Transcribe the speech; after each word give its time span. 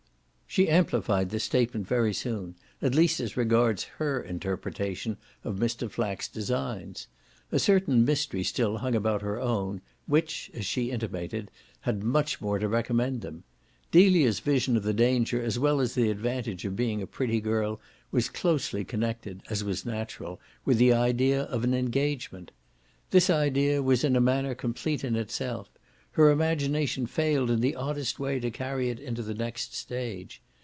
She 0.51 0.67
amplified 0.67 1.29
this 1.29 1.45
statement 1.45 1.87
very 1.87 2.13
soon 2.13 2.55
at 2.81 2.93
least 2.93 3.21
as 3.21 3.37
regards 3.37 3.85
her 3.99 4.19
interpretation 4.21 5.15
of 5.45 5.55
Mr. 5.55 5.89
Flack's 5.89 6.27
designs: 6.27 7.07
a 7.53 7.57
certain 7.57 8.03
mystery 8.03 8.43
still 8.43 8.79
hung 8.79 8.93
about 8.93 9.21
her 9.21 9.39
own, 9.39 9.79
which, 10.07 10.51
as 10.53 10.65
she 10.65 10.91
intimated, 10.91 11.51
had 11.79 12.03
much 12.03 12.41
more 12.41 12.59
to 12.59 12.67
recommend 12.67 13.21
them. 13.21 13.45
Delia's 13.91 14.41
vision 14.41 14.75
of 14.75 14.83
the 14.83 14.91
danger 14.93 15.41
as 15.41 15.57
well 15.57 15.79
as 15.79 15.95
the 15.95 16.11
advantage 16.11 16.65
of 16.65 16.75
being 16.75 17.01
a 17.01 17.07
pretty 17.07 17.39
girl 17.39 17.79
was 18.11 18.27
closely 18.27 18.83
connected, 18.83 19.43
as 19.49 19.63
was 19.63 19.85
natural, 19.85 20.37
with 20.65 20.77
the 20.79 20.91
idea 20.91 21.43
of 21.43 21.63
an 21.63 21.73
"engagement": 21.73 22.51
this 23.11 23.29
idea 23.29 23.81
was 23.81 24.03
in 24.03 24.17
a 24.17 24.19
manner 24.21 24.53
complete 24.53 25.05
in 25.05 25.15
itself 25.15 25.69
her 26.15 26.29
imagination 26.29 27.05
failed 27.07 27.49
in 27.49 27.61
the 27.61 27.73
oddest 27.73 28.19
way 28.19 28.37
to 28.37 28.51
carry 28.51 28.89
it 28.89 28.99
into 28.99 29.21
the 29.23 29.33
next 29.33 29.73
stage. 29.73 30.41